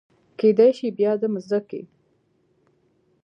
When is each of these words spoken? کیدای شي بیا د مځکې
کیدای 0.39 0.69
شي 0.77 0.87
بیا 0.97 1.11
د 1.21 1.23
مځکې 1.33 1.81